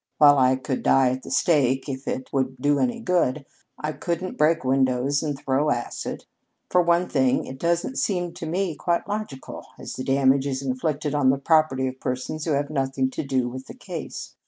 [0.17, 3.45] While I could die at the stake if it would do any good,
[3.77, 6.25] I couldn't break windows and throw acid.
[6.71, 11.13] For one thing, it doesn't seem to me quite logical, as the damage is inflicted
[11.13, 14.33] on the property of persons who have nothing to do with the case.